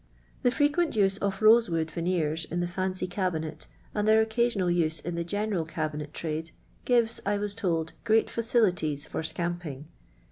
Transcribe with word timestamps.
The 0.41 0.49
frequent 0.49 0.95
use 0.95 1.19
of 1.19 1.43
rosewood 1.43 1.91
veneers 1.91 2.45
in 2.45 2.59
the 2.59 2.67
fancy 2.67 3.05
cabinet, 3.05 3.67
and 3.93 4.07
their 4.07 4.19
occasional 4.19 4.71
use 4.71 4.99
in 4.99 5.13
the 5.13 5.23
general 5.23 5.63
cabinet 5.63 6.11
trade 6.11 6.49
gives, 6.85 7.21
I 7.23 7.37
was 7.37 7.53
told, 7.53 7.93
great 8.03 8.27
facilities 8.27 9.05
for 9.05 9.21
scamping. 9.21 9.85